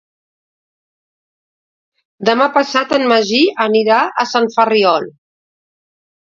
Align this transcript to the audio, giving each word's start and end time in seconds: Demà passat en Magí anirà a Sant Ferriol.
Demà 2.29 2.47
passat 2.55 2.95
en 2.99 3.05
Magí 3.11 3.43
anirà 3.67 3.99
a 4.25 4.27
Sant 4.33 4.49
Ferriol. 4.57 5.07